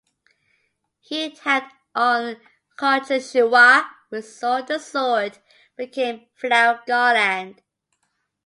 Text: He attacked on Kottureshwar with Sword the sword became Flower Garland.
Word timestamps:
He 1.01 1.25
attacked 1.25 1.75
on 1.93 2.37
Kottureshwar 2.75 3.87
with 4.09 4.27
Sword 4.27 4.65
the 4.65 4.79
sword 4.79 5.37
became 5.77 6.25
Flower 6.33 6.81
Garland. 6.87 7.61